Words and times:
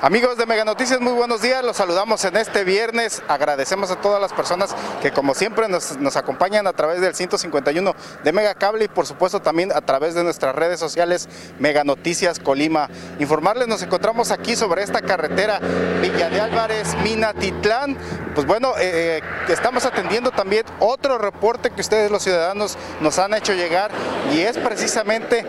Amigos 0.00 0.36
de 0.36 0.46
Mega 0.46 0.64
Noticias, 0.64 1.00
muy 1.00 1.12
buenos 1.12 1.42
días. 1.42 1.64
Los 1.64 1.76
saludamos 1.76 2.24
en 2.24 2.36
este 2.36 2.62
viernes. 2.62 3.20
Agradecemos 3.26 3.90
a 3.90 3.96
todas 3.96 4.20
las 4.20 4.32
personas 4.32 4.72
que 5.02 5.10
como 5.10 5.34
siempre 5.34 5.66
nos, 5.66 6.16
acompañan 6.16 6.68
a 6.68 6.72
través 6.72 7.00
del 7.00 7.16
151 7.16 7.96
de 8.22 8.32
Mega 8.32 8.54
Cable 8.54 8.84
y 8.84 8.88
por 8.88 9.06
supuesto 9.06 9.40
también 9.40 9.72
a 9.72 9.80
través 9.80 10.14
de 10.14 10.22
nuestras 10.22 10.54
redes 10.54 10.78
sociales 10.78 11.28
Mega 11.58 11.82
Noticias 11.82 12.38
Colima. 12.38 12.88
Informarles, 13.18 13.66
nos 13.66 13.82
encontramos 13.82 14.30
aquí 14.30 14.54
sobre 14.54 14.84
esta 14.84 15.02
carretera 15.02 15.58
Villa 16.00 16.30
de 16.30 16.42
Álvarez, 16.42 16.94
Minatitlán. 17.02 17.96
Pues 18.36 18.46
bueno, 18.46 18.74
eh, 18.78 19.20
estamos 19.48 19.84
atendiendo 19.84 20.30
también 20.30 20.64
otro 20.78 21.18
reporte 21.18 21.70
que 21.70 21.80
ustedes 21.80 22.08
los 22.08 22.22
ciudadanos 22.22 22.78
nos 23.00 23.18
han 23.18 23.34
hecho 23.34 23.52
llegar 23.52 23.90
y 24.32 24.42
es 24.42 24.58
precisamente 24.58 25.44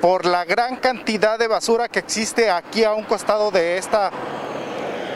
por 0.00 0.26
la 0.26 0.44
gran 0.44 0.76
cantidad 0.76 1.38
de 1.38 1.48
basura 1.48 1.88
que 1.88 1.98
existe 1.98 2.50
aquí 2.50 2.84
a 2.84 2.92
un 2.92 3.04
costado 3.04 3.50
de 3.50 3.78
esta 3.78 4.10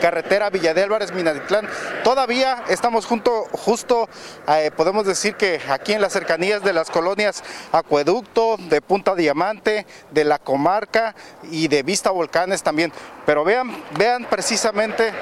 carretera 0.01 0.49
Villa 0.49 0.73
de 0.73 0.83
Álvarez 0.83 1.13
Minatitlán. 1.13 1.65
Todavía 2.03 2.65
estamos 2.67 3.05
junto, 3.05 3.45
justo, 3.53 4.09
eh, 4.49 4.69
podemos 4.75 5.05
decir 5.05 5.35
que 5.35 5.61
aquí 5.69 5.93
en 5.93 6.01
las 6.01 6.11
cercanías 6.11 6.61
de 6.61 6.73
las 6.73 6.89
colonias 6.89 7.41
Acueducto, 7.71 8.57
de 8.57 8.81
Punta 8.81 9.15
Diamante, 9.15 9.85
de 10.11 10.25
la 10.25 10.39
comarca 10.39 11.15
y 11.49 11.69
de 11.69 11.83
Vista 11.83 12.11
Volcanes 12.11 12.63
también. 12.63 12.91
Pero 13.25 13.45
vean, 13.45 13.81
vean 13.97 14.25
precisamente 14.29 15.13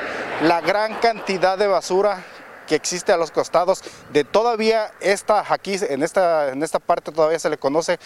la 0.42 0.62
gran 0.62 0.96
cantidad 0.96 1.60
de 1.60 1.68
basura 1.68 2.24
que 2.72 2.76
existe 2.76 3.12
a 3.12 3.18
los 3.18 3.32
costados 3.32 3.84
de 4.14 4.24
todavía 4.24 4.94
esta, 5.02 5.44
aquí 5.54 5.78
en 5.90 6.04
esta, 6.04 6.54
en 6.54 6.64
esta 6.64 6.80
parte 6.80 7.12
todavía 7.12 7.38
se 7.38 7.50
le 7.50 7.58
conoce 7.58 8.00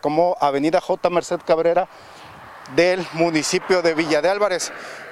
como 0.00 0.36
Avenida 0.40 0.80
J. 0.80 1.10
Merced 1.10 1.40
Cabrera 1.44 1.88
del 2.76 3.04
municipio 3.14 3.82
de 3.82 3.94
Villa 3.94 4.22
de 4.22 4.28
Álvarez. 4.28 4.70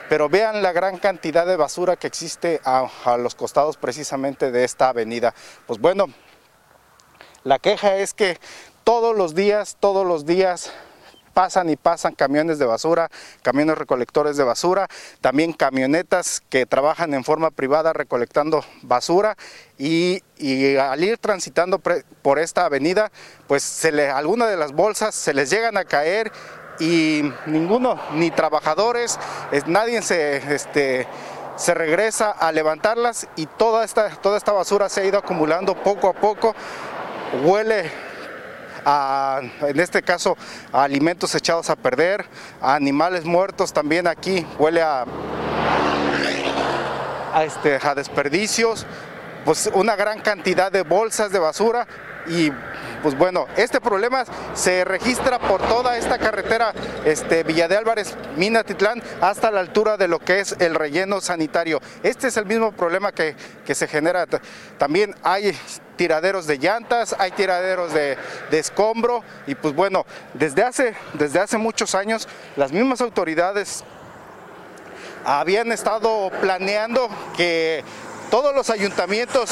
Pero 0.09 0.29
vean 0.29 0.63
la 0.63 0.71
gran 0.71 0.99
cantidad 0.99 1.45
de 1.45 1.57
basura 1.57 1.97
que 1.97 2.07
existe 2.07 2.61
a, 2.65 2.89
a 3.05 3.17
los 3.17 3.35
costados 3.35 3.77
precisamente 3.77 4.53
de 4.53 4.63
esta 4.63 4.91
avenida. 4.91 5.35
Pues 5.67 5.81
bueno, 5.81 6.07
la 7.43 7.59
queja 7.59 7.97
es 7.97 8.15
que 8.15 8.39
todos 8.85 9.17
los 9.17 9.35
días, 9.35 9.77
todos 9.81 10.07
los 10.07 10.25
días 10.25 10.73
pasan 11.35 11.69
y 11.69 11.77
pasan 11.77 12.15
camiones 12.15 12.59
de 12.59 12.65
basura, 12.65 13.11
camiones 13.43 13.77
recolectores 13.77 14.37
de 14.37 14.45
basura, 14.45 14.89
también 15.21 15.53
camionetas 15.53 16.41
que 16.49 16.65
trabajan 16.65 17.13
en 17.13 17.25
forma 17.25 17.51
privada 17.51 17.93
recolectando 17.93 18.65
basura 18.83 19.37
y, 19.77 20.23
al 20.79 21.03
ir 21.03 21.19
transitando 21.19 21.79
por 21.79 22.39
esta 22.39 22.65
avenida, 22.65 23.11
pues 23.47 23.63
se 23.63 23.93
le, 23.93 24.09
algunas 24.09 24.49
de 24.49 24.57
las 24.57 24.73
bolsas 24.73 25.15
se 25.15 25.35
les 25.35 25.51
llegan 25.51 25.77
a 25.77 25.85
caer 25.85 26.33
y 26.79 27.23
ninguno, 27.47 28.01
ni 28.13 28.31
trabajadores, 28.31 29.19
nadie 29.67 30.01
se... 30.01 30.55
Este, 30.55 31.07
se 31.57 31.73
regresa 31.73 32.33
a 32.33 32.51
levantarlas 32.51 33.29
y 33.37 33.47
toda 33.47 33.85
esta, 33.85 34.11
toda 34.11 34.37
esta 34.37 34.51
basura 34.51 34.89
se 34.89 35.03
ha 35.03 35.05
ido 35.05 35.19
acumulando 35.19 35.77
poco 35.77 36.09
a 36.09 36.13
poco, 36.13 36.53
huele 37.45 37.91
en 38.87 39.81
este 39.81 40.03
caso, 40.03 40.37
a 40.73 40.85
alimentos 40.85 41.35
echados 41.35 41.71
a 41.71 41.77
perder, 41.77 42.27
a 42.61 42.75
animales 42.75 43.25
muertos 43.25 43.73
también 43.73 44.07
aquí, 44.07 44.47
huele 44.59 44.83
a, 44.83 45.05
a, 47.33 47.45
este, 47.45 47.79
a 47.83 47.95
desperdicios, 47.95 48.87
pues 49.45 49.71
una 49.75 49.97
gran 49.97 50.21
cantidad 50.21 50.71
de 50.71 50.83
bolsas 50.83 51.31
de 51.33 51.39
basura 51.39 51.87
y 52.27 52.51
pues 53.05 53.19
bueno, 53.19 53.47
este 53.57 53.83
problema 53.83 54.25
se 54.55 54.83
registra 54.83 55.39
por 55.39 55.61
toda 55.69 55.99
esta 55.99 56.17
carretera 56.17 56.73
este, 57.05 57.43
Villa 57.43 57.69
de 57.69 57.77
Álvarez, 57.77 58.17
Minatitlán, 58.37 59.03
hasta 59.21 59.51
la 59.51 59.61
altura 59.61 59.99
de 59.99 60.09
lo 60.09 60.19
que 60.19 60.41
es 60.41 60.57
el 60.59 60.75
relleno 60.75 61.21
sanitario. 61.21 61.83
Este 62.03 62.29
es 62.29 62.39
el 62.39 62.47
mismo 62.47 62.73
problema 62.73 63.13
que, 63.13 63.37
que 63.67 63.75
se 63.75 63.89
genera. 63.89 64.27
También 64.79 65.15
hay 65.23 65.55
tiraderos 65.97 66.47
de 66.47 66.57
llantas, 66.57 67.15
hay 67.19 67.33
tiraderos 67.33 67.93
de, 67.93 68.17
de, 68.51 68.59
escombro 68.59 69.23
y 69.47 69.55
pues 69.55 69.75
bueno, 69.75 70.07
desde 70.33 70.63
hace, 70.63 70.95
desde 71.13 71.41
hace 71.41 71.59
muchos 71.59 71.95
años 71.95 72.27
las 72.57 72.73
mismas 72.73 73.03
autoridades 73.03 73.85
habían 75.27 75.73
estado 75.73 76.31
planeando 76.41 77.11
que 77.37 77.85
todos 78.31 78.55
los 78.55 78.71
ayuntamientos 78.71 79.51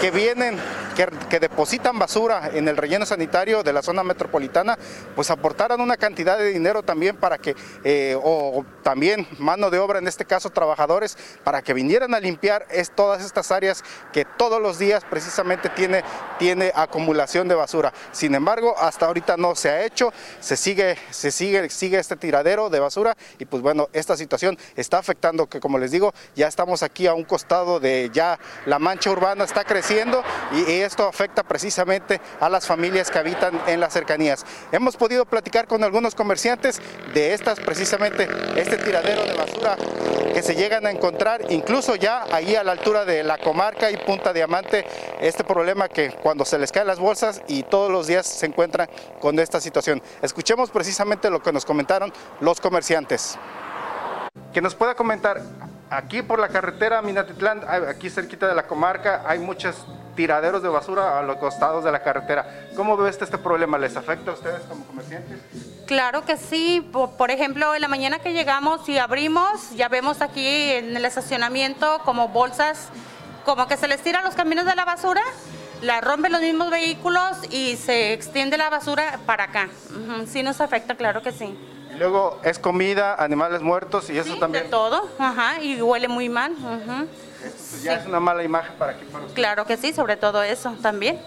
que 0.00 0.10
vienen 0.10 0.58
que, 0.94 1.40
depositan 1.40 1.98
basura 1.98 2.50
en 2.52 2.68
el 2.68 2.76
relleno 2.76 3.06
sanitario 3.06 3.62
de 3.62 3.72
la 3.72 3.82
zona 3.82 4.02
metropolitana, 4.02 4.78
pues 5.14 5.30
aportaran 5.30 5.80
una 5.80 5.96
cantidad 5.96 6.38
de 6.38 6.46
dinero 6.46 6.82
también 6.82 7.16
para 7.16 7.38
que, 7.38 7.56
eh, 7.84 8.16
o 8.22 8.64
también 8.82 9.26
mano 9.38 9.70
de 9.70 9.78
obra, 9.78 9.98
en 9.98 10.08
este 10.08 10.24
caso 10.24 10.50
trabajadores, 10.50 11.16
para 11.44 11.62
que 11.62 11.72
vinieran 11.74 12.14
a 12.14 12.20
limpiar 12.20 12.66
es, 12.70 12.90
todas 12.90 13.24
estas 13.24 13.50
áreas 13.50 13.82
que 14.12 14.24
todos 14.24 14.60
los 14.60 14.78
días 14.78 15.04
precisamente 15.08 15.68
tiene, 15.70 16.02
tiene 16.38 16.72
acumulación 16.74 17.48
de 17.48 17.54
basura. 17.54 17.92
Sin 18.12 18.34
embargo, 18.34 18.74
hasta 18.78 19.06
ahorita 19.06 19.36
no 19.36 19.54
se 19.54 19.70
ha 19.70 19.84
hecho, 19.84 20.12
se 20.40 20.56
sigue, 20.56 20.96
se 21.10 21.30
sigue, 21.30 21.68
sigue 21.70 21.98
este 21.98 22.16
tiradero 22.16 22.70
de 22.70 22.80
basura 22.80 23.16
y 23.38 23.44
pues 23.44 23.62
bueno, 23.62 23.88
esta 23.92 24.16
situación 24.16 24.58
está 24.76 24.98
afectando 24.98 25.46
que 25.46 25.60
como 25.60 25.78
les 25.78 25.90
digo, 25.90 26.12
ya 26.34 26.48
estamos 26.48 26.82
aquí 26.82 27.06
a 27.06 27.14
un 27.14 27.24
costado 27.24 27.80
de 27.80 28.10
ya 28.12 28.38
la 28.66 28.78
mancha 28.78 29.10
urbana 29.10 29.44
está 29.44 29.64
creciendo 29.64 30.22
y, 30.52 30.79
esto 30.80 31.06
afecta 31.06 31.42
precisamente 31.42 32.20
a 32.40 32.48
las 32.48 32.66
familias 32.66 33.10
que 33.10 33.18
habitan 33.18 33.60
en 33.66 33.80
las 33.80 33.92
cercanías. 33.92 34.44
Hemos 34.72 34.96
podido 34.96 35.24
platicar 35.26 35.66
con 35.66 35.84
algunos 35.84 36.14
comerciantes 36.14 36.80
de 37.14 37.34
estas 37.34 37.60
precisamente 37.60 38.28
este 38.56 38.76
tiradero 38.76 39.24
de 39.24 39.34
basura 39.34 39.76
que 40.32 40.42
se 40.42 40.54
llegan 40.54 40.86
a 40.86 40.90
encontrar 40.90 41.50
incluso 41.50 41.96
ya 41.96 42.24
ahí 42.32 42.54
a 42.54 42.64
la 42.64 42.72
altura 42.72 43.04
de 43.04 43.24
la 43.24 43.38
comarca 43.38 43.90
y 43.90 43.96
Punta 43.96 44.32
Diamante, 44.32 44.84
este 45.20 45.44
problema 45.44 45.88
que 45.88 46.12
cuando 46.12 46.44
se 46.44 46.58
les 46.58 46.72
caen 46.72 46.86
las 46.86 46.98
bolsas 46.98 47.42
y 47.48 47.62
todos 47.64 47.90
los 47.90 48.06
días 48.06 48.26
se 48.26 48.46
encuentran 48.46 48.88
con 49.20 49.38
esta 49.38 49.60
situación. 49.60 50.02
Escuchemos 50.22 50.70
precisamente 50.70 51.30
lo 51.30 51.42
que 51.42 51.52
nos 51.52 51.64
comentaron 51.64 52.12
los 52.40 52.60
comerciantes. 52.60 53.38
Que 54.52 54.60
nos 54.60 54.74
pueda 54.74 54.94
comentar, 54.94 55.42
aquí 55.90 56.22
por 56.22 56.38
la 56.38 56.48
carretera 56.48 57.02
Minatitlán, 57.02 57.62
aquí 57.88 58.08
cerquita 58.08 58.48
de 58.48 58.54
la 58.54 58.66
comarca, 58.66 59.24
hay 59.26 59.38
muchas 59.38 59.84
tiraderos 60.14 60.62
de 60.62 60.68
basura 60.68 61.18
a 61.18 61.22
los 61.22 61.36
costados 61.36 61.84
de 61.84 61.92
la 61.92 62.02
carretera. 62.02 62.68
¿Cómo 62.76 62.96
ve 62.96 63.10
este, 63.10 63.26
problema? 63.38 63.78
¿Les 63.78 63.96
afecta 63.96 64.30
a 64.30 64.34
ustedes 64.34 64.60
como 64.62 64.84
comerciantes? 64.86 65.38
Claro 65.86 66.24
que 66.24 66.36
sí. 66.36 66.88
Por, 66.92 67.30
ejemplo, 67.30 67.74
en 67.74 67.80
la 67.80 67.88
mañana 67.88 68.20
que 68.20 68.32
llegamos 68.32 68.88
y 68.88 68.98
abrimos, 68.98 69.70
ya 69.76 69.88
vemos 69.88 70.20
aquí 70.20 70.46
en 70.46 70.96
el 70.96 71.04
estacionamiento 71.04 72.00
como 72.04 72.28
bolsas, 72.28 72.88
como 73.44 73.66
que 73.66 73.76
se 73.76 73.88
les 73.88 74.00
tira 74.02 74.22
los 74.22 74.34
caminos 74.34 74.66
de 74.66 74.76
la 74.76 74.84
basura, 74.84 75.22
la 75.82 76.00
rompen 76.00 76.32
los 76.32 76.40
mismos 76.40 76.70
vehículos 76.70 77.38
y 77.50 77.76
se 77.76 78.12
extiende 78.12 78.56
la 78.58 78.70
basura 78.70 79.18
para 79.26 79.44
acá. 79.44 79.68
Sí 80.26 80.42
nos 80.42 80.60
afecta, 80.60 80.94
claro 80.94 81.22
que 81.22 81.32
sí. 81.32 81.58
Y 81.92 81.98
luego 81.98 82.38
es 82.42 82.58
comida, 82.58 83.14
animales 83.14 83.62
muertos 83.62 84.10
y 84.10 84.18
eso 84.18 84.36
también. 84.36 84.64
De 84.64 84.70
todo, 84.70 85.08
ajá, 85.18 85.60
y 85.60 85.80
huele 85.80 86.08
muy 86.08 86.28
mal. 86.28 86.54
Pues 87.40 87.82
ya 87.82 87.94
es 87.94 88.06
una 88.06 88.20
mala 88.20 88.42
imagen 88.42 88.74
para 88.78 88.92
aquí. 88.92 89.04
Para 89.06 89.26
claro 89.26 89.64
que 89.64 89.76
sí, 89.76 89.92
sobre 89.92 90.16
todo 90.16 90.42
eso 90.42 90.76
también. 90.82 91.20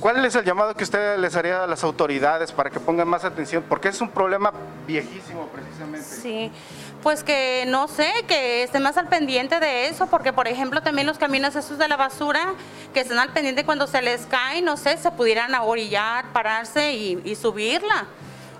¿Cuál 0.00 0.24
es 0.24 0.34
el 0.36 0.44
llamado 0.44 0.74
que 0.74 0.84
usted 0.84 1.18
les 1.18 1.34
haría 1.34 1.64
a 1.64 1.66
las 1.66 1.82
autoridades 1.82 2.52
para 2.52 2.70
que 2.70 2.78
pongan 2.78 3.08
más 3.08 3.24
atención? 3.24 3.64
Porque 3.68 3.88
es 3.88 4.00
un 4.00 4.10
problema 4.10 4.52
viejísimo 4.86 5.48
precisamente. 5.48 6.06
Sí, 6.06 6.52
pues 7.02 7.24
que 7.24 7.64
no 7.66 7.88
sé, 7.88 8.12
que 8.28 8.62
estén 8.62 8.82
más 8.82 8.96
al 8.96 9.08
pendiente 9.08 9.58
de 9.58 9.88
eso, 9.88 10.06
porque 10.06 10.32
por 10.32 10.46
ejemplo 10.46 10.82
también 10.82 11.06
los 11.06 11.18
caminos 11.18 11.56
esos 11.56 11.78
de 11.78 11.88
la 11.88 11.96
basura, 11.96 12.54
que 12.94 13.00
estén 13.00 13.18
al 13.18 13.30
pendiente 13.30 13.64
cuando 13.64 13.88
se 13.88 14.00
les 14.00 14.26
cae, 14.26 14.62
no 14.62 14.76
sé, 14.76 14.96
se 14.98 15.10
pudieran 15.10 15.52
orillar, 15.54 16.26
pararse 16.32 16.92
y, 16.94 17.34
subirla. 17.34 18.06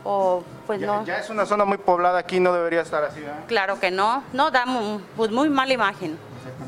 O 0.03 0.43
pues 0.69 0.83
no. 0.83 1.03
Ya 1.07 1.17
es 1.17 1.31
una 1.31 1.47
zona 1.47 1.65
muy 1.65 1.79
poblada 1.79 2.19
aquí, 2.19 2.41
no 2.41 2.53
debería 2.53 2.83
estar 2.83 3.03
así, 3.03 3.21
¿verdad? 3.21 3.45
Claro 3.47 3.81
que 3.81 3.91
no, 3.91 4.23
no, 4.35 4.51
da 4.51 4.67
muy, 4.67 5.03
pues 5.17 5.31
muy 5.31 5.49
mala 5.49 5.73
imagen. 5.73 6.19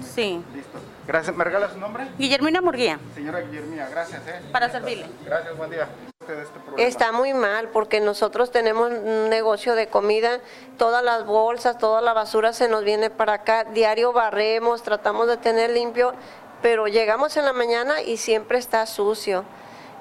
Sí. 0.03 0.43
Listo. 0.55 0.79
Gracias. 1.07 1.37
¿Me 1.37 1.45
regala 1.45 1.69
su 1.71 1.79
nombre? 1.79 2.09
Guillermina 2.17 2.63
Murguía. 2.63 2.99
Señora 3.15 3.41
Guillermina, 3.41 3.89
gracias. 3.91 4.27
¿eh? 4.27 4.41
Para 4.51 4.71
servirle. 4.71 5.07
Gracias, 5.27 5.55
buen 5.55 5.71
día. 5.71 5.87
Este 6.21 6.87
Está 6.87 7.13
muy 7.13 7.35
mal 7.35 7.69
porque 7.69 8.01
nosotros 8.01 8.51
tenemos 8.51 8.91
un 8.91 9.29
negocio 9.29 9.75
de 9.75 9.89
comida, 9.89 10.41
todas 10.79 11.05
las 11.05 11.27
bolsas, 11.27 11.77
toda 11.77 12.01
la 12.01 12.15
basura 12.15 12.55
se 12.55 12.69
nos 12.69 12.85
viene 12.85 13.11
para 13.11 13.35
acá, 13.35 13.65
diario 13.65 14.15
barremos, 14.15 14.83
tratamos 14.83 15.27
de 15.27 15.37
tener 15.37 15.71
limpio, 15.71 16.15
pero 16.63 16.87
llegamos 16.87 17.37
en 17.37 17.45
la 17.45 17.53
mañana 17.53 18.01
y 18.01 18.17
siempre 18.17 18.57
está 18.57 18.87
sucio. 18.87 19.45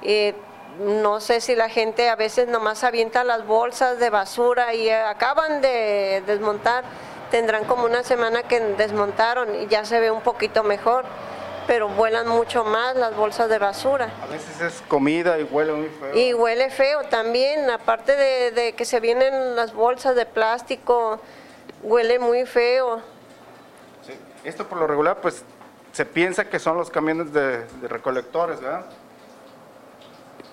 Eh, 0.04 0.36
no 0.80 1.20
sé 1.20 1.42
si 1.42 1.56
la 1.56 1.70
gente 1.70 2.10
a 2.10 2.16
veces 2.16 2.48
nomás 2.48 2.84
avienta 2.84 3.24
las 3.24 3.46
bolsas 3.46 4.00
de 4.00 4.10
basura 4.10 4.74
y 4.74 4.90
acaban 4.90 5.62
de 5.62 6.24
desmontar 6.26 6.84
tendrán 7.30 7.66
como 7.66 7.86
una 7.86 8.04
semana 8.04 8.44
que 8.44 8.60
desmontaron 8.60 9.56
y 9.56 9.68
ya 9.68 9.86
se 9.86 10.00
ve 10.00 10.12
un 10.12 10.22
poquito 10.22 10.64
mejor, 10.64 11.06
pero 11.68 11.88
vuelan 11.88 12.28
mucho 12.28 12.64
más 12.64 12.96
las 12.96 13.16
bolsas 13.16 13.50
de 13.50 13.60
basura. 13.60 14.10
A 14.24 14.28
veces 14.28 14.60
es 14.62 14.81
comida 14.88 15.40
y 15.40 15.44
huele 15.44 15.74
muy 15.74 15.90
feo. 15.90 16.16
Y 16.16 16.34
huele 16.34 16.70
feo 16.70 17.04
también, 17.04 17.70
aparte 17.70 18.16
de, 18.16 18.52
de 18.52 18.74
que 18.74 18.86
se 18.86 19.00
vienen 19.00 19.56
las 19.56 19.74
bolsas 19.74 20.16
de 20.16 20.26
plástico, 20.26 21.20
huele 21.84 22.20
muy 22.20 22.46
feo. 22.46 23.02
Sí. 24.06 24.14
Esto 24.44 24.68
por 24.68 24.80
lo 24.80 24.88
regular, 24.88 25.18
pues 25.22 25.44
se 25.92 26.06
piensa 26.06 26.46
que 26.46 26.60
son 26.60 26.78
los 26.78 26.90
camiones 26.90 27.31
de, 27.34 27.66
de 27.66 27.88
recolectores, 27.88 28.60
¿verdad? 28.62 28.86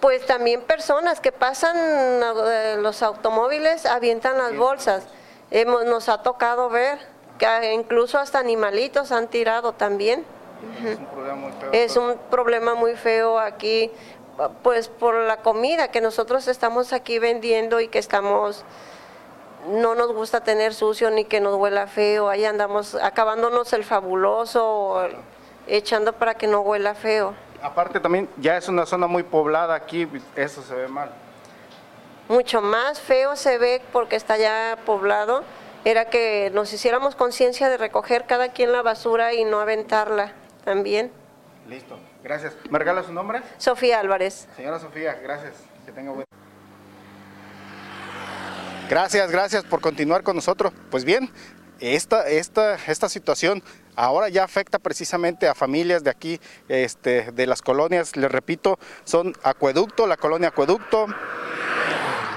Pues 0.00 0.26
también 0.26 0.60
personas 0.60 1.20
que 1.20 1.32
pasan 1.32 1.76
eh, 1.76 2.76
los 2.78 3.02
automóviles 3.02 3.86
avientan 3.86 4.38
las 4.38 4.56
bolsas. 4.56 5.04
Hemos, 5.50 5.84
nos 5.86 6.08
ha 6.08 6.22
tocado 6.22 6.68
ver 6.68 6.98
que 7.38 7.72
incluso 7.72 8.18
hasta 8.18 8.38
animalitos 8.38 9.12
han 9.12 9.28
tirado 9.28 9.72
también. 9.72 10.24
Es 10.84 10.96
un 10.98 11.06
problema 11.06 11.34
muy 11.36 11.52
feo. 11.52 11.72
Es 11.72 11.96
un 11.96 12.18
problema 12.30 12.74
muy 12.74 12.96
feo 12.96 13.38
aquí, 13.38 13.90
pues 14.62 14.88
por 14.88 15.14
la 15.14 15.38
comida 15.38 15.90
que 15.90 16.00
nosotros 16.00 16.48
estamos 16.48 16.92
aquí 16.92 17.18
vendiendo 17.18 17.80
y 17.80 17.88
que 17.88 17.98
estamos, 17.98 18.64
no 19.68 19.94
nos 19.94 20.12
gusta 20.12 20.42
tener 20.42 20.74
sucio 20.74 21.10
ni 21.10 21.24
que 21.24 21.40
nos 21.40 21.56
huela 21.56 21.86
feo, 21.86 22.28
ahí 22.28 22.44
andamos 22.44 22.94
acabándonos 22.94 23.72
el 23.72 23.84
fabuloso, 23.84 25.08
echando 25.66 26.12
para 26.12 26.34
que 26.34 26.46
no 26.46 26.60
huela 26.60 26.94
feo. 26.94 27.34
Aparte 27.66 27.98
también 27.98 28.28
ya 28.36 28.56
es 28.56 28.68
una 28.68 28.86
zona 28.86 29.08
muy 29.08 29.24
poblada 29.24 29.74
aquí, 29.74 30.08
eso 30.36 30.62
se 30.62 30.72
ve 30.72 30.86
mal. 30.86 31.10
Mucho 32.28 32.62
más 32.62 33.00
feo 33.00 33.34
se 33.34 33.58
ve 33.58 33.82
porque 33.92 34.14
está 34.14 34.36
ya 34.36 34.78
poblado, 34.86 35.42
era 35.84 36.04
que 36.04 36.52
nos 36.54 36.72
hiciéramos 36.72 37.16
conciencia 37.16 37.68
de 37.68 37.76
recoger 37.76 38.24
cada 38.26 38.52
quien 38.52 38.70
la 38.70 38.82
basura 38.82 39.34
y 39.34 39.44
no 39.44 39.58
aventarla 39.58 40.32
también. 40.64 41.10
Listo, 41.68 41.98
gracias. 42.22 42.54
¿Me 42.70 42.78
regala 42.78 43.02
su 43.02 43.12
nombre? 43.12 43.42
Sofía 43.58 43.98
Álvarez. 43.98 44.46
Señora 44.54 44.78
Sofía, 44.78 45.14
gracias. 45.14 45.54
Que 45.84 45.90
tenga 45.90 46.12
buen 46.12 46.24
Gracias, 48.88 49.28
gracias 49.32 49.64
por 49.64 49.80
continuar 49.80 50.22
con 50.22 50.36
nosotros. 50.36 50.72
Pues 50.88 51.04
bien, 51.04 51.32
esta, 51.80 52.28
esta, 52.28 52.76
esta 52.86 53.08
situación 53.08 53.60
ahora 53.96 54.28
ya 54.28 54.44
afecta 54.44 54.78
precisamente 54.78 55.48
a 55.48 55.54
familias 55.54 56.04
de 56.04 56.10
aquí, 56.10 56.40
este, 56.68 57.32
de 57.32 57.46
las 57.46 57.62
colonias, 57.62 58.16
les 58.16 58.30
repito, 58.30 58.78
son 59.04 59.34
Acueducto, 59.42 60.06
la 60.06 60.16
colonia 60.16 60.48
Acueducto, 60.48 61.06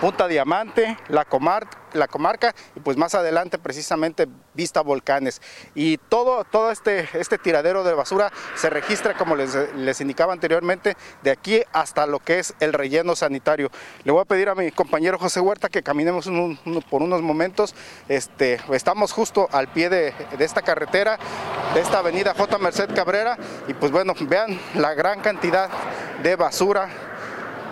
Punta 0.02 0.30
Diamante, 0.30 0.98
la, 1.10 1.26
comar 1.26 1.68
la 1.94 2.08
comarca 2.08 2.56
y 2.74 2.80
pues 2.80 2.96
más 2.96 3.16
adelante 3.16 3.58
precisamente 3.58 4.28
Vista 4.54 4.80
Volcanes. 4.82 5.42
Y 5.76 5.98
todo, 5.98 6.46
todo 6.46 6.72
este, 6.72 7.10
este 7.14 7.38
tiradero 7.38 7.84
de 7.84 7.94
basura 7.94 8.32
se 8.56 8.70
registra, 8.70 9.16
como 9.16 9.36
les, 9.36 9.56
les, 9.76 10.00
indicaba 10.00 10.32
anteriormente, 10.32 10.96
de 11.22 11.32
aquí 11.32 11.62
hasta 11.74 12.08
lo 12.08 12.20
que 12.20 12.40
es 12.40 12.54
el 12.62 12.72
relleno 12.72 13.14
sanitario. 13.16 13.72
Le 14.06 14.12
voy 14.14 14.22
a 14.22 14.26
pedir 14.26 14.48
a 14.48 14.56
mi 14.56 14.72
compañero 14.72 15.20
José 15.20 15.42
Huerta 15.42 15.68
que 15.68 15.84
caminemos 15.84 16.28
un, 16.28 16.58
por 16.90 17.02
unos 17.02 17.22
momentos. 17.22 17.76
Este, 18.08 18.62
estamos 18.72 19.12
justo 19.12 19.50
al 19.52 19.68
pie 19.68 19.90
de, 19.90 20.14
de 20.38 20.46
esta 20.46 20.62
carretera, 20.62 21.20
de 21.74 21.82
esta 21.82 22.00
avenida 22.00 22.34
J. 22.38 22.58
Merced 22.58 22.94
Cabrera 22.96 23.38
y 23.68 23.74
pues 23.74 23.92
bueno, 23.92 24.14
vean 24.22 24.60
la 24.76 24.94
gran 24.94 25.20
cantidad 25.20 25.70
de 26.24 26.38
basura 26.38 27.09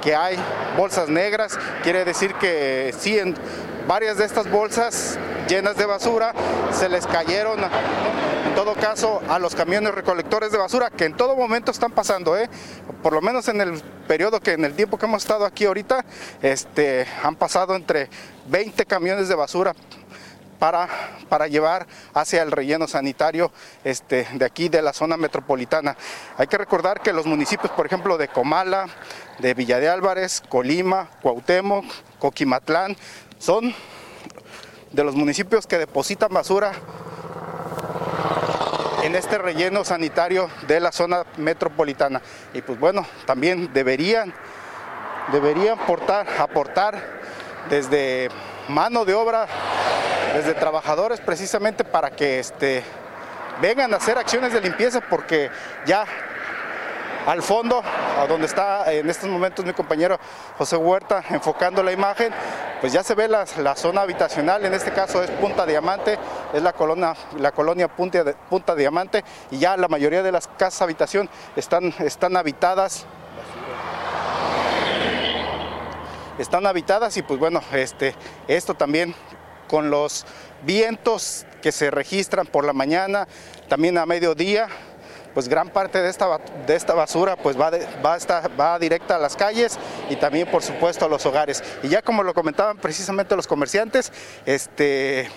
que 0.01 0.15
hay 0.15 0.37
bolsas 0.77 1.09
negras, 1.09 1.57
quiere 1.83 2.05
decir 2.05 2.33
que 2.35 2.93
sí, 2.97 3.17
en 3.17 3.35
varias 3.87 4.17
de 4.17 4.25
estas 4.25 4.49
bolsas 4.49 5.17
llenas 5.47 5.77
de 5.77 5.85
basura 5.85 6.33
se 6.71 6.89
les 6.89 7.07
cayeron 7.07 7.59
en 7.59 8.55
todo 8.55 8.73
caso 8.73 9.21
a 9.29 9.39
los 9.39 9.55
camiones 9.55 9.93
recolectores 9.93 10.51
de 10.51 10.57
basura 10.57 10.89
que 10.89 11.05
en 11.05 11.15
todo 11.15 11.35
momento 11.35 11.71
están 11.71 11.91
pasando, 11.91 12.37
¿eh? 12.37 12.49
por 13.01 13.13
lo 13.13 13.21
menos 13.21 13.47
en 13.47 13.61
el 13.61 13.81
periodo 14.07 14.39
que 14.39 14.53
en 14.53 14.65
el 14.65 14.73
tiempo 14.73 14.97
que 14.97 15.05
hemos 15.05 15.23
estado 15.23 15.45
aquí 15.45 15.65
ahorita, 15.65 16.03
este, 16.41 17.05
han 17.23 17.35
pasado 17.35 17.75
entre 17.75 18.09
20 18.49 18.85
camiones 18.85 19.29
de 19.29 19.35
basura 19.35 19.73
para, 20.59 20.87
para, 21.29 21.47
llevar 21.47 21.87
hacia 22.13 22.43
el 22.43 22.51
relleno 22.51 22.87
sanitario 22.87 23.51
este, 23.83 24.27
de 24.33 24.45
aquí 24.45 24.69
de 24.69 24.81
la 24.81 24.93
zona 24.93 25.17
metropolitana. 25.17 25.95
Hay 26.37 26.47
que 26.47 26.57
recordar 26.57 27.01
que 27.01 27.13
los 27.13 27.25
municipios, 27.25 27.71
por 27.71 27.85
ejemplo, 27.85 28.17
de 28.17 28.27
Comala, 28.27 28.87
de 29.39 29.53
Villa 29.53 29.79
de 29.79 29.89
Álvarez, 29.89 30.41
Colima, 30.49 31.09
Cuauhtémoc, 31.21 31.85
Coquimatlán, 32.19 32.97
son 33.39 33.73
de 34.91 35.03
los 35.03 35.15
municipios 35.15 35.67
que 35.67 35.77
depositan 35.77 36.33
basura 36.33 36.71
en 39.03 39.15
este 39.15 39.37
relleno 39.37 39.85
sanitario 39.85 40.49
de 40.67 40.79
la 40.79 40.91
zona 40.91 41.23
metropolitana. 41.37 42.21
Y 42.53 42.61
pues 42.61 42.79
bueno, 42.79 43.05
también 43.25 43.71
deberían, 43.73 44.33
deberían 45.31 45.79
aportar, 45.79 46.27
aportar 46.39 47.01
desde 47.69 48.29
mano 48.67 49.05
de 49.05 49.13
obra, 49.13 49.47
desde 50.37 50.53
trabajadores 50.53 51.19
precisamente 51.19 51.83
para 51.83 52.11
que 52.11 52.37
este, 52.39 52.83
vengan 53.59 53.91
a 53.93 53.97
hacer 53.97 54.19
acciones 54.19 54.53
de 54.53 54.61
limpieza 54.61 55.01
porque 55.01 55.49
ya 55.83 56.05
al 57.25 57.41
fondo, 57.41 57.81
a 57.83 58.27
donde 58.27 58.45
está 58.45 58.93
en 58.93 59.09
estos 59.09 59.27
momentos 59.27 59.65
mi 59.65 59.73
compañero 59.73 60.19
José 60.59 60.77
Huerta 60.77 61.23
enfocando 61.31 61.81
la 61.81 61.91
imagen, 61.91 62.31
pues 62.79 62.93
ya 62.93 63.03
se 63.03 63.15
ve 63.15 63.27
la, 63.27 63.45
la 63.57 63.75
zona 63.75 64.01
habitacional, 64.01 64.63
en 64.63 64.75
este 64.75 64.91
caso 64.91 65.23
es 65.23 65.31
Punta 65.31 65.65
Diamante, 65.65 66.19
es 66.53 66.61
la 66.61 66.71
colonia, 66.71 67.15
la 67.39 67.51
colonia 67.51 67.87
Punta, 67.87 68.23
Punta 68.47 68.75
Diamante 68.75 69.23
y 69.49 69.57
ya 69.57 69.75
la 69.75 69.87
mayoría 69.87 70.21
de 70.21 70.31
las 70.31 70.47
casas 70.47 70.83
habitación 70.83 71.27
están, 71.55 71.95
están 71.97 72.37
habitadas. 72.37 73.07
Están 76.37 76.67
habitadas 76.67 77.17
y 77.17 77.23
pues 77.23 77.39
bueno, 77.39 77.63
este, 77.73 78.13
esto 78.47 78.75
también 78.75 79.15
con 79.67 79.89
los 79.89 80.25
vientos 80.63 81.45
que 81.61 81.71
se 81.71 81.91
registran 81.91 82.47
por 82.47 82.65
la 82.65 82.73
mañana, 82.73 83.27
también 83.67 83.97
a 83.97 84.05
mediodía, 84.05 84.67
pues 85.33 85.47
gran 85.47 85.69
parte 85.69 86.01
de 86.01 86.09
esta, 86.09 86.39
de 86.65 86.75
esta 86.75 86.95
basura 86.95 87.35
pues 87.35 87.59
va, 87.59 87.69
va, 88.03 88.17
va 88.59 88.79
directa 88.79 89.17
a 89.17 89.19
las 89.19 89.35
calles 89.35 89.77
y 90.09 90.15
también 90.15 90.49
por 90.49 90.63
supuesto 90.63 91.05
a 91.05 91.09
los 91.09 91.25
hogares. 91.25 91.63
Y 91.83 91.89
ya 91.89 92.01
como 92.01 92.23
lo 92.23 92.33
comentaban 92.33 92.77
precisamente 92.77 93.35
los 93.35 93.45
comerciantes, 93.45 94.11
este, 94.47 95.29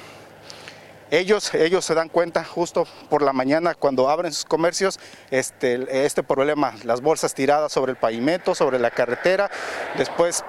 ellos, 1.10 1.52
ellos 1.54 1.84
se 1.84 1.94
dan 1.94 2.08
cuenta 2.08 2.44
justo 2.44 2.86
por 3.08 3.22
la 3.22 3.32
mañana 3.32 3.74
cuando 3.74 4.08
abren 4.08 4.32
sus 4.32 4.44
comercios 4.44 5.00
este, 5.30 6.04
este 6.06 6.22
problema, 6.22 6.74
las 6.84 7.00
bolsas 7.00 7.34
tiradas 7.34 7.72
sobre 7.72 7.92
el 7.92 7.98
pavimento, 7.98 8.54
sobre 8.54 8.78
la 8.78 8.90
carretera, 8.90 9.50
después 9.98 10.44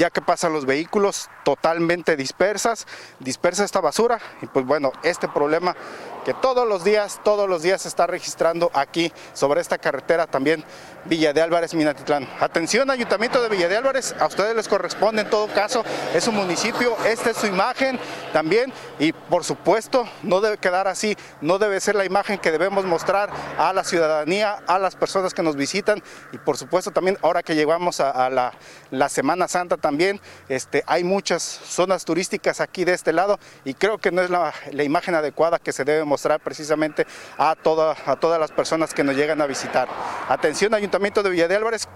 ya 0.00 0.08
que 0.08 0.22
pasan 0.22 0.54
los 0.54 0.64
vehículos 0.64 1.28
totalmente 1.44 2.16
dispersas, 2.16 2.86
dispersa 3.18 3.66
esta 3.66 3.82
basura 3.82 4.18
y 4.40 4.46
pues 4.46 4.64
bueno, 4.64 4.92
este 5.02 5.28
problema 5.28 5.76
que 6.24 6.34
todos 6.34 6.66
los 6.66 6.84
días, 6.84 7.20
todos 7.24 7.48
los 7.48 7.62
días 7.62 7.82
se 7.82 7.88
está 7.88 8.06
registrando 8.06 8.70
aquí 8.74 9.12
sobre 9.32 9.60
esta 9.60 9.78
carretera 9.78 10.26
también 10.26 10.64
Villa 11.04 11.32
de 11.32 11.40
Álvarez, 11.40 11.72
Minatitlán. 11.74 12.28
Atención 12.40 12.90
Ayuntamiento 12.90 13.42
de 13.42 13.48
Villa 13.48 13.68
de 13.68 13.76
Álvarez, 13.76 14.14
a 14.18 14.26
ustedes 14.26 14.54
les 14.54 14.68
corresponde 14.68 15.22
en 15.22 15.30
todo 15.30 15.46
caso, 15.48 15.82
es 16.14 16.26
un 16.28 16.36
municipio, 16.36 16.94
esta 17.06 17.30
es 17.30 17.38
su 17.38 17.46
imagen 17.46 17.98
también 18.32 18.72
y 18.98 19.12
por 19.12 19.44
supuesto 19.44 20.06
no 20.22 20.40
debe 20.40 20.58
quedar 20.58 20.88
así, 20.88 21.16
no 21.40 21.58
debe 21.58 21.80
ser 21.80 21.94
la 21.94 22.04
imagen 22.04 22.38
que 22.38 22.50
debemos 22.50 22.84
mostrar 22.84 23.30
a 23.56 23.72
la 23.72 23.82
ciudadanía, 23.82 24.62
a 24.66 24.78
las 24.78 24.94
personas 24.94 25.32
que 25.32 25.42
nos 25.42 25.56
visitan 25.56 26.02
y 26.32 26.38
por 26.38 26.58
supuesto 26.58 26.90
también 26.90 27.16
ahora 27.22 27.42
que 27.42 27.54
llegamos 27.54 28.00
a, 28.00 28.28
la, 28.30 29.08
Semana 29.08 29.48
Santa 29.48 29.76
también, 29.76 30.20
este, 30.48 30.84
hay 30.86 31.02
muchas 31.02 31.42
zonas 31.42 32.04
turísticas 32.04 32.60
aquí 32.60 32.84
de 32.84 32.92
este 32.92 33.12
lado 33.12 33.38
y 33.64 33.74
creo 33.74 33.98
que 33.98 34.12
no 34.12 34.22
es 34.22 34.30
la, 34.30 34.52
la 34.70 34.84
imagen 34.84 35.14
adecuada 35.14 35.58
que 35.58 35.72
se 35.72 35.84
debe 35.84 36.04
mostrar 36.10 36.40
precisamente 36.40 37.06
a, 37.38 37.54
toda, 37.54 37.96
a 38.04 38.16
todas 38.16 38.38
las 38.38 38.50
personas 38.50 38.92
que 38.92 39.02
nos 39.02 39.16
llegan 39.16 39.40
a 39.40 39.46
visitar. 39.46 39.88
Atención 40.28 40.74
Ayuntamiento 40.74 41.22
de 41.22 41.30
Villa 41.30 41.48
de 41.48 41.56
Álvarez, 41.56 41.88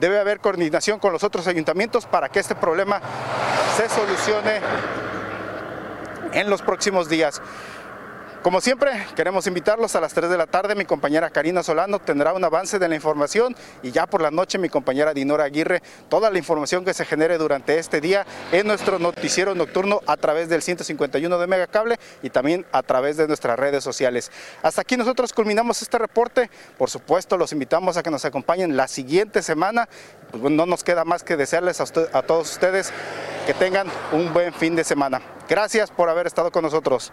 debe 0.00 0.18
haber 0.18 0.40
coordinación 0.40 0.98
con 0.98 1.12
los 1.12 1.22
otros 1.22 1.46
ayuntamientos 1.46 2.06
para 2.06 2.28
que 2.28 2.40
este 2.40 2.54
problema 2.54 3.00
se 3.76 3.88
solucione 3.88 4.60
en 6.32 6.50
los 6.50 6.62
próximos 6.62 7.08
días. 7.08 7.40
Como 8.42 8.60
siempre, 8.60 8.92
queremos 9.16 9.48
invitarlos 9.48 9.96
a 9.96 10.00
las 10.00 10.14
3 10.14 10.30
de 10.30 10.36
la 10.36 10.46
tarde. 10.46 10.76
Mi 10.76 10.84
compañera 10.84 11.28
Karina 11.28 11.64
Solano 11.64 11.98
tendrá 11.98 12.32
un 12.32 12.44
avance 12.44 12.78
de 12.78 12.88
la 12.88 12.94
información 12.94 13.56
y 13.82 13.90
ya 13.90 14.06
por 14.06 14.22
la 14.22 14.30
noche 14.30 14.58
mi 14.58 14.68
compañera 14.68 15.12
Dinora 15.12 15.42
Aguirre 15.42 15.82
toda 16.08 16.30
la 16.30 16.38
información 16.38 16.84
que 16.84 16.94
se 16.94 17.04
genere 17.04 17.36
durante 17.36 17.78
este 17.78 18.00
día 18.00 18.24
en 18.52 18.68
nuestro 18.68 19.00
noticiero 19.00 19.56
nocturno 19.56 20.02
a 20.06 20.16
través 20.16 20.48
del 20.48 20.62
151 20.62 21.36
de 21.36 21.46
Megacable 21.48 21.98
y 22.22 22.30
también 22.30 22.64
a 22.70 22.84
través 22.84 23.16
de 23.16 23.26
nuestras 23.26 23.58
redes 23.58 23.82
sociales. 23.82 24.30
Hasta 24.62 24.82
aquí 24.82 24.96
nosotros 24.96 25.32
culminamos 25.32 25.82
este 25.82 25.98
reporte. 25.98 26.48
Por 26.78 26.90
supuesto, 26.90 27.36
los 27.36 27.52
invitamos 27.52 27.96
a 27.96 28.04
que 28.04 28.10
nos 28.10 28.24
acompañen 28.24 28.76
la 28.76 28.86
siguiente 28.86 29.42
semana. 29.42 29.88
Pues 30.30 30.52
no 30.52 30.64
nos 30.64 30.84
queda 30.84 31.04
más 31.04 31.24
que 31.24 31.36
desearles 31.36 31.80
a, 31.80 32.22
todos 32.22 32.52
ustedes 32.52 32.92
que 33.46 33.54
tengan 33.54 33.88
un 34.12 34.32
buen 34.32 34.54
fin 34.54 34.76
de 34.76 34.84
semana. 34.84 35.20
Gracias 35.48 35.90
por 35.90 36.08
haber 36.08 36.28
estado 36.28 36.52
con 36.52 36.62
nosotros. 36.62 37.12